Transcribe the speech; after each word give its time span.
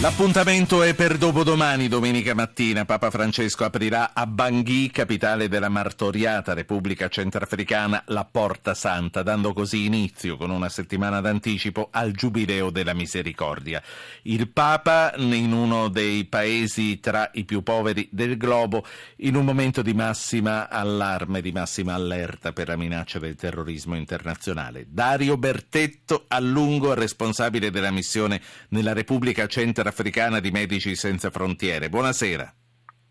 L'appuntamento 0.00 0.82
è 0.82 0.94
per 0.94 1.18
dopodomani, 1.18 1.86
domenica 1.86 2.32
mattina. 2.32 2.86
Papa 2.86 3.10
Francesco 3.10 3.66
aprirà 3.66 4.12
a 4.14 4.26
Bangui, 4.26 4.88
capitale 4.90 5.46
della 5.46 5.68
martoriata 5.68 6.54
Repubblica 6.54 7.08
Centrafricana, 7.08 8.04
la 8.06 8.24
Porta 8.24 8.72
Santa, 8.72 9.22
dando 9.22 9.52
così 9.52 9.84
inizio, 9.84 10.38
con 10.38 10.48
una 10.48 10.70
settimana 10.70 11.20
d'anticipo, 11.20 11.88
al 11.90 12.12
Giubileo 12.12 12.70
della 12.70 12.94
Misericordia. 12.94 13.82
Il 14.22 14.48
Papa, 14.48 15.12
in 15.16 15.52
uno 15.52 15.88
dei 15.88 16.24
paesi 16.24 16.98
tra 16.98 17.28
i 17.34 17.44
più 17.44 17.62
poveri 17.62 18.08
del 18.10 18.38
globo, 18.38 18.86
in 19.16 19.36
un 19.36 19.44
momento 19.44 19.82
di 19.82 19.92
massima 19.92 20.70
allarme, 20.70 21.42
di 21.42 21.52
massima 21.52 21.92
allerta 21.92 22.54
per 22.54 22.68
la 22.68 22.76
minaccia 22.76 23.18
del 23.18 23.36
terrorismo 23.36 23.96
internazionale. 23.96 24.86
Dario 24.88 25.36
Bertetto, 25.36 26.24
a 26.26 26.40
lungo 26.40 26.94
responsabile 26.94 27.70
della 27.70 27.90
missione 27.90 28.40
nella 28.70 28.94
Repubblica 28.94 29.46
Centrafricana, 29.46 29.88
africana 29.90 30.40
di 30.40 30.50
Medici 30.50 30.96
Senza 30.96 31.30
Frontiere. 31.30 31.88
Buonasera. 31.90 32.54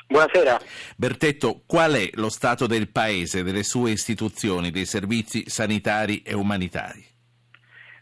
Buonasera. 0.07 0.59
Bertetto, 0.97 1.61
qual 1.67 1.93
è 1.93 2.09
lo 2.13 2.29
stato 2.29 2.65
del 2.65 2.89
Paese, 2.89 3.43
delle 3.43 3.63
sue 3.63 3.91
istituzioni, 3.91 4.71
dei 4.71 4.85
servizi 4.85 5.43
sanitari 5.47 6.23
e 6.23 6.33
umanitari? 6.33 7.05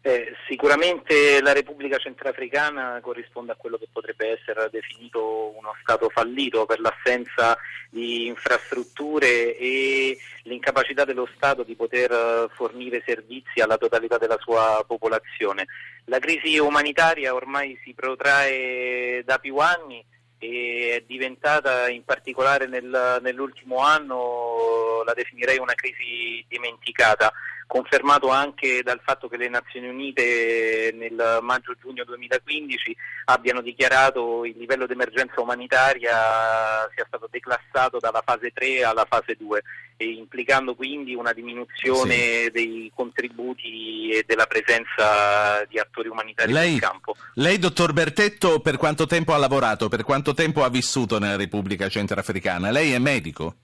Eh, 0.07 0.33
sicuramente 0.47 1.41
la 1.41 1.51
Repubblica 1.51 1.97
Centrafricana 1.97 2.99
corrisponde 3.01 3.51
a 3.51 3.55
quello 3.55 3.77
che 3.77 3.89
potrebbe 3.91 4.39
essere 4.39 4.69
definito 4.71 5.53
uno 5.57 5.75
Stato 5.81 6.07
fallito 6.07 6.65
per 6.65 6.79
l'assenza 6.79 7.57
di 7.89 8.25
infrastrutture 8.27 9.57
e 9.57 10.17
l'incapacità 10.43 11.03
dello 11.03 11.27
Stato 11.35 11.63
di 11.63 11.75
poter 11.75 12.09
eh, 12.09 12.47
fornire 12.53 13.03
servizi 13.05 13.59
alla 13.59 13.75
totalità 13.75 14.17
della 14.17 14.37
sua 14.39 14.81
popolazione. 14.87 15.65
La 16.09 16.19
crisi 16.19 16.57
umanitaria 16.57 17.33
ormai 17.33 17.77
si 17.83 17.93
protrae 17.93 19.23
da 19.25 19.39
più 19.39 19.57
anni 19.57 20.03
e 20.37 20.95
è 20.95 21.03
diventata 21.05 21.89
in 21.89 22.05
particolare 22.05 22.65
nel, 22.65 23.19
nell'ultimo 23.21 23.79
anno, 23.79 25.03
la 25.03 25.13
definirei 25.13 25.57
una 25.57 25.73
crisi 25.73 26.45
dimenticata 26.47 27.31
confermato 27.67 28.29
anche 28.29 28.81
dal 28.81 29.01
fatto 29.03 29.27
che 29.27 29.37
le 29.37 29.49
Nazioni 29.49 29.87
Unite 29.89 30.91
nel 30.95 31.39
maggio-giugno 31.41 32.05
2015 32.05 32.95
abbiano 33.25 33.61
dichiarato 33.61 34.45
il 34.45 34.55
livello 34.57 34.87
di 34.87 34.93
emergenza 34.93 35.41
umanitaria 35.41 36.89
sia 36.95 37.05
stato 37.05 37.27
declassato 37.29 37.99
dalla 37.99 38.23
fase 38.25 38.51
3 38.51 38.83
alla 38.83 39.05
fase 39.07 39.35
2, 39.37 39.61
implicando 39.97 40.75
quindi 40.75 41.13
una 41.13 41.33
diminuzione 41.33 42.15
sì. 42.15 42.51
dei 42.51 42.91
contributi 42.95 44.11
e 44.11 44.23
della 44.25 44.45
presenza 44.45 45.63
di 45.67 45.77
attori 45.77 46.07
umanitari 46.07 46.51
lei, 46.53 46.71
sul 46.71 46.79
campo. 46.79 47.15
Lei, 47.35 47.59
dottor 47.59 47.91
Bertetto, 47.91 48.61
per 48.61 48.77
quanto 48.77 49.05
tempo 49.05 49.33
ha 49.33 49.37
lavorato, 49.37 49.89
per 49.89 50.03
quanto 50.03 50.33
tempo 50.33 50.63
ha 50.63 50.69
vissuto 50.69 51.19
nella 51.19 51.35
Repubblica 51.35 51.89
Centrafricana? 51.89 52.71
Lei 52.71 52.93
è 52.93 52.97
medico? 52.97 53.55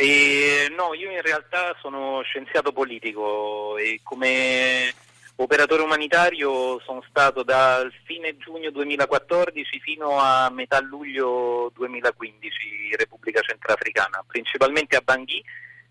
E, 0.00 0.72
no, 0.76 0.94
io 0.94 1.10
in 1.10 1.20
realtà 1.22 1.74
sono 1.80 2.22
scienziato 2.22 2.70
politico 2.70 3.76
e 3.78 3.98
come 4.04 4.94
operatore 5.34 5.82
umanitario 5.82 6.78
sono 6.84 7.02
stato 7.08 7.42
dal 7.42 7.92
fine 8.04 8.36
giugno 8.36 8.70
2014 8.70 9.80
fino 9.80 10.16
a 10.20 10.50
metà 10.50 10.78
luglio 10.80 11.72
2015 11.74 12.90
in 12.92 12.96
Repubblica 12.96 13.40
Centrafricana, 13.40 14.24
principalmente 14.24 14.94
a 14.94 15.00
Bangui 15.00 15.42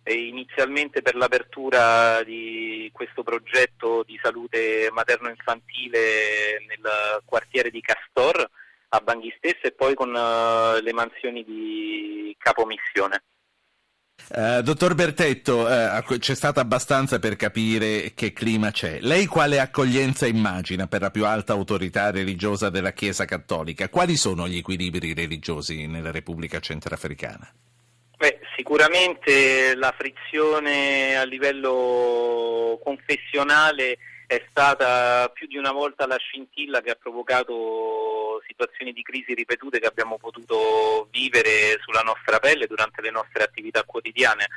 inizialmente 0.06 1.02
per 1.02 1.16
l'apertura 1.16 2.24
di 2.24 2.90
questo 2.94 3.24
progetto 3.24 4.04
di 4.08 4.18
salute 4.24 4.88
materno-infantile 4.90 6.64
nel 6.66 7.22
quartiere 7.26 7.70
di 7.70 7.82
Castor 7.82 8.50
a 8.88 9.00
Bangui 9.02 9.34
stesso 9.36 9.64
e 9.64 9.74
poi 9.74 9.96
con 9.96 10.16
uh, 10.16 10.82
le 10.82 10.94
mansioni 10.94 11.44
di 11.44 12.34
capomissione. 12.40 13.22
Uh, 14.30 14.62
dottor 14.62 14.94
Bertetto, 14.94 15.60
uh, 15.60 16.18
c'è 16.18 16.36
stata 16.36 16.60
abbastanza 16.60 17.18
per 17.18 17.38
capire 17.38 18.12
che 18.14 18.34
clima 18.34 18.72
c'è. 18.72 19.00
Lei 19.00 19.26
quale 19.26 19.58
accoglienza 19.62 20.26
immagina 20.26 20.86
per 20.86 21.00
la 21.00 21.12
più 21.12 21.26
alta 21.26 21.54
autorità 21.54 22.12
religiosa 22.12 22.70
della 22.70 22.92
Chiesa 22.92 23.24
Cattolica? 23.24 23.88
Quali 23.88 24.18
sono 24.18 24.46
gli 24.46 24.58
equilibri 24.58 25.14
religiosi 25.14 25.88
nella 25.88 26.12
Repubblica 26.12 26.60
Centrafricana? 26.60 27.50
Beh, 28.18 28.40
sicuramente 28.58 29.76
la 29.76 29.94
frizione 29.98 31.16
a 31.16 31.24
livello 31.24 32.78
confessionale 32.84 33.98
è 34.28 34.44
stata 34.50 35.30
più 35.34 35.48
di 35.48 35.56
una 35.56 35.72
volta 35.72 36.06
la 36.06 36.18
scintilla 36.18 36.82
che 36.82 36.90
ha 36.90 36.98
provocato 37.00 37.54
situazioni 38.46 38.94
di 38.94 39.02
crisi 39.02 39.34
ripetute 39.34 39.80
che 39.80 39.88
abbiamo 39.88 40.18
potuto 40.18 41.08
vivere 41.12 41.80
sulla 41.82 42.02
nostra 42.02 42.40
pelle 42.40 42.68
durante 42.68 43.02
le 43.02 43.12
nostre 43.12 43.44
attività 43.44 43.84
quotidiane. 43.84 44.48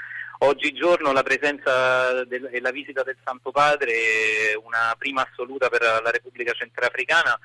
Oggigiorno 0.42 1.12
la 1.12 1.22
presenza 1.22 2.20
e 2.22 2.60
la 2.60 2.70
visita 2.70 3.02
del 3.02 3.16
Santo 3.22 3.50
Padre 3.50 4.54
una 4.62 4.94
prima 4.96 5.26
assoluta 5.28 5.68
per 5.68 5.82
la 5.82 6.10
Repubblica 6.10 6.52
Centrafricana. 6.52 7.38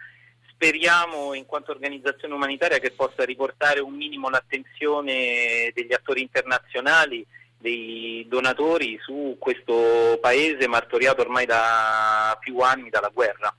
Speriamo 0.48 1.34
in 1.34 1.46
quanto 1.46 1.72
organizzazione 1.72 2.34
umanitaria 2.34 2.80
che 2.80 2.92
possa 2.92 3.26
riportare 3.26 3.82
un 3.82 3.94
minimo 3.94 4.30
l'attenzione 4.30 5.72
degli 5.74 5.92
attori 5.92 6.22
internazionali 6.22 7.26
dei 7.58 8.26
donatori 8.30 8.98
su 9.02 9.36
questo 9.40 10.18
paese 10.22 10.68
martoriato 10.68 11.22
ormai 11.22 11.46
da 11.46 12.38
più 12.40 12.60
anni 12.60 12.90
dalla 12.90 13.10
guerra. 13.14 13.54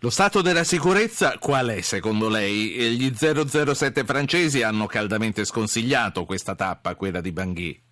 Lo 0.00 0.10
stato 0.10 0.42
della 0.42 0.64
sicurezza 0.64 1.38
qual 1.38 1.68
è 1.68 1.80
secondo 1.80 2.28
lei? 2.28 2.96
Gli 2.96 3.12
007 3.14 4.04
francesi 4.04 4.62
hanno 4.62 4.86
caldamente 4.86 5.44
sconsigliato 5.44 6.26
questa 6.26 6.54
tappa, 6.54 6.94
quella 6.94 7.22
di 7.22 7.32
Bangui. 7.32 7.82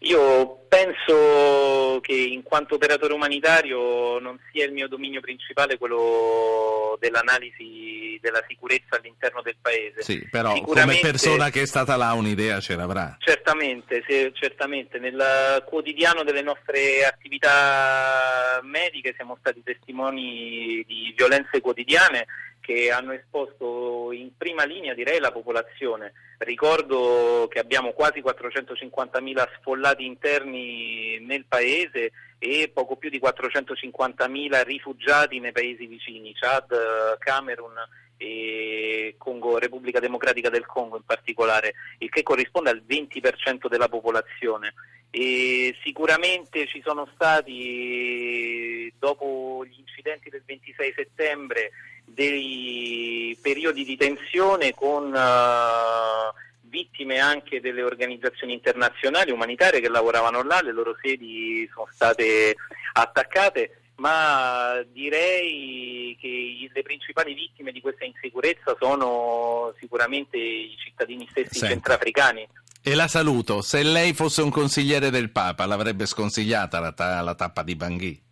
Io 0.00 0.63
penso 0.74 2.00
che 2.00 2.14
in 2.14 2.42
quanto 2.42 2.74
operatore 2.74 3.12
umanitario 3.12 4.18
non 4.18 4.38
sia 4.50 4.64
il 4.64 4.72
mio 4.72 4.88
dominio 4.88 5.20
principale 5.20 5.78
quello 5.78 6.96
dell'analisi 6.98 8.18
della 8.20 8.42
sicurezza 8.48 8.96
all'interno 8.96 9.40
del 9.42 9.56
paese. 9.60 10.02
Sì, 10.02 10.26
però 10.28 10.60
come 10.62 10.98
persona 11.00 11.50
che 11.50 11.62
è 11.62 11.66
stata 11.66 11.94
là 11.96 12.12
un'idea 12.14 12.58
ce 12.58 12.74
l'avrà. 12.74 13.16
Certamente, 13.20 14.02
se, 14.06 14.32
certamente. 14.34 14.98
Nel 14.98 15.62
quotidiano 15.66 16.24
delle 16.24 16.42
nostre 16.42 17.04
attività 17.04 18.60
mediche 18.62 19.12
siamo 19.14 19.36
stati 19.38 19.62
testimoni 19.62 20.82
di 20.86 21.12
violenze 21.16 21.60
quotidiane 21.60 22.26
che 22.64 22.90
hanno 22.90 23.12
esposto 23.12 24.10
in 24.12 24.34
prima 24.38 24.64
linea 24.64 24.94
direi 24.94 25.20
la 25.20 25.32
popolazione. 25.32 26.14
Ricordo 26.38 27.46
che 27.50 27.58
abbiamo 27.58 27.92
quasi 27.92 28.22
450.000 28.22 29.48
sfollati 29.58 30.06
interni 30.06 31.18
nel 31.20 31.44
paese 31.46 32.12
e 32.38 32.70
poco 32.72 32.96
più 32.96 33.10
di 33.10 33.20
450.000 33.20 34.64
rifugiati 34.64 35.40
nei 35.40 35.52
paesi 35.52 35.84
vicini, 35.86 36.32
Chad, 36.32 37.18
Camerun 37.18 37.74
e 38.16 39.14
Congo, 39.18 39.58
Repubblica 39.58 40.00
Democratica 40.00 40.48
del 40.48 40.64
Congo 40.64 40.96
in 40.96 41.04
particolare, 41.04 41.74
il 41.98 42.08
che 42.08 42.22
corrisponde 42.22 42.70
al 42.70 42.82
20% 42.88 43.68
della 43.68 43.88
popolazione. 43.88 44.72
E 45.10 45.76
sicuramente 45.84 46.66
ci 46.66 46.80
sono 46.82 47.08
stati, 47.14 48.92
dopo 48.98 49.64
gli 49.66 49.78
incidenti 49.78 50.30
del 50.30 50.42
26 50.44 50.92
settembre, 50.96 51.70
dei 52.04 53.36
periodi 53.40 53.84
di 53.84 53.96
tensione 53.96 54.74
con 54.74 55.12
uh, 55.12 56.32
vittime 56.68 57.18
anche 57.18 57.60
delle 57.60 57.82
organizzazioni 57.82 58.52
internazionali 58.52 59.30
umanitarie 59.30 59.80
che 59.80 59.88
lavoravano 59.88 60.42
là, 60.42 60.60
le 60.62 60.72
loro 60.72 60.96
sedi 61.00 61.68
sono 61.72 61.88
state 61.92 62.56
attaccate, 62.92 63.80
ma 63.96 64.82
direi 64.92 66.16
che 66.20 66.68
le 66.72 66.82
principali 66.82 67.34
vittime 67.34 67.70
di 67.70 67.80
questa 67.80 68.04
insicurezza 68.04 68.76
sono 68.78 69.72
sicuramente 69.78 70.36
i 70.36 70.74
cittadini 70.76 71.26
stessi 71.30 71.58
Senta. 71.58 71.68
centrafricani. 71.68 72.48
E 72.82 72.94
la 72.94 73.08
saluto, 73.08 73.62
se 73.62 73.82
lei 73.82 74.12
fosse 74.12 74.42
un 74.42 74.50
consigliere 74.50 75.10
del 75.10 75.30
Papa 75.30 75.64
l'avrebbe 75.64 76.06
sconsigliata 76.06 76.80
la, 76.80 76.92
ta- 76.92 77.22
la 77.22 77.34
tappa 77.34 77.62
di 77.62 77.76
Bangui? 77.76 78.22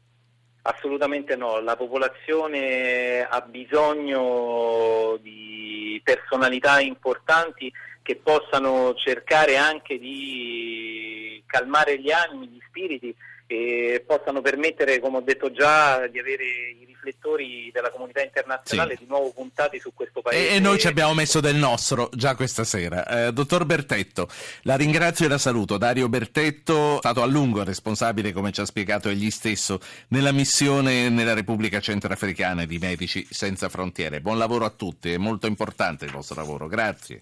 Assolutamente 0.62 1.34
no, 1.34 1.58
la 1.60 1.76
popolazione 1.76 3.26
ha 3.28 3.40
bisogno 3.40 5.18
di 5.20 6.00
personalità 6.04 6.80
importanti 6.80 7.72
che 8.00 8.16
possano 8.16 8.94
cercare 8.94 9.56
anche 9.56 9.98
di 9.98 11.42
calmare 11.46 11.98
gli 12.00 12.12
animi, 12.12 12.46
gli 12.46 12.60
spiriti 12.68 13.14
che 13.52 14.02
possano 14.06 14.40
permettere, 14.40 14.98
come 14.98 15.18
ho 15.18 15.20
detto 15.20 15.52
già, 15.52 16.06
di 16.06 16.18
avere 16.18 16.44
i 16.44 16.86
riflettori 16.86 17.70
della 17.70 17.90
comunità 17.90 18.22
internazionale 18.22 18.94
sì. 18.94 19.00
di 19.00 19.06
nuovo 19.06 19.30
puntati 19.30 19.78
su 19.78 19.92
questo 19.92 20.22
paese. 20.22 20.54
E, 20.54 20.58
noi 20.58 20.78
ci 20.78 20.86
abbiamo 20.86 21.12
messo 21.12 21.40
del 21.40 21.56
nostro 21.56 22.08
già 22.14 22.34
questa 22.34 22.64
sera. 22.64 23.26
Eh, 23.26 23.32
dottor 23.32 23.66
Bertetto, 23.66 24.28
la 24.62 24.76
ringrazio 24.76 25.26
e 25.26 25.28
la 25.28 25.36
saluto. 25.36 25.76
Dario 25.76 26.08
Bertetto, 26.08 26.96
stato 26.98 27.20
a 27.20 27.26
lungo 27.26 27.62
responsabile, 27.62 28.32
come 28.32 28.52
ci 28.52 28.62
ha 28.62 28.64
spiegato 28.64 29.10
egli 29.10 29.30
stesso, 29.30 29.80
nella 30.08 30.32
missione 30.32 31.10
nella 31.10 31.34
Repubblica 31.34 31.78
Centrafricana 31.80 32.64
di 32.64 32.78
Medici 32.78 33.26
Senza 33.28 33.68
Frontiere. 33.68 34.22
Buon 34.22 34.38
lavoro 34.38 34.64
a 34.64 34.70
tutti, 34.70 35.12
è 35.12 35.18
molto 35.18 35.46
importante 35.46 36.06
il 36.06 36.10
vostro 36.10 36.36
lavoro. 36.36 36.68
Grazie. 36.68 37.20